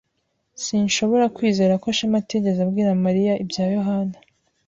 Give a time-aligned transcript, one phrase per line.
[0.63, 4.17] Sinshobora kwizera ko Shema atigeze abwira Mariya ibya Yohana.